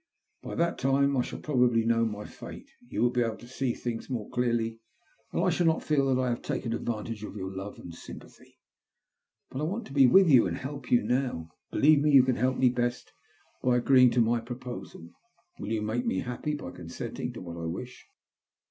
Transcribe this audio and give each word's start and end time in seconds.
By 0.41 0.55
that 0.55 0.79
time 0.79 1.15
I 1.15 1.21
shall 1.21 1.37
probably 1.37 1.85
know 1.85 2.05
my 2.07 2.25
fate, 2.25 2.71
you 2.89 3.03
will 3.03 3.11
be 3.11 3.21
able 3.21 3.37
to 3.37 3.47
see 3.47 3.75
things 3.75 4.09
more 4.09 4.27
clearly, 4.31 4.79
and 5.31 5.43
I 5.43 5.51
shall 5.51 5.67
not 5.67 5.83
feel 5.83 6.07
that 6.07 6.19
I 6.19 6.29
have 6.29 6.41
takon 6.41 6.73
advantage 6.75 7.23
of 7.23 7.35
your 7.35 7.51
love 7.55 7.77
and 7.77 7.93
sympathy."" 7.93 8.57
But 9.51 9.61
I 9.61 9.65
want 9.65 9.85
to 9.85 9.93
be 9.93 10.07
with 10.07 10.27
you 10.27 10.47
and 10.47 10.57
to 10.57 10.63
help 10.63 10.89
you 10.89 11.03
now." 11.03 11.51
*' 11.61 11.69
Believe 11.71 12.01
me, 12.01 12.09
you 12.09 12.23
can 12.23 12.37
help 12.37 12.57
me 12.57 12.69
best 12.71 13.13
by 13.61 13.77
agreeing 13.77 14.09
to 14.13 14.21
my 14.21 14.39
proposal. 14.39 15.07
"Will 15.59 15.71
you 15.71 15.83
make 15.83 16.07
me 16.07 16.21
happy 16.21 16.55
by 16.55 16.71
consenting 16.71 17.31
to 17.33 17.41
what 17.41 17.57
I 17.57 17.65
wish 17.67 18.07